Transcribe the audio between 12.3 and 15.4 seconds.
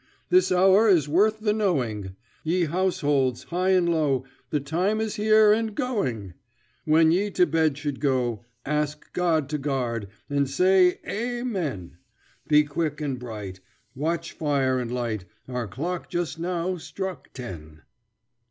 Be quick and bright, Watch fire and light,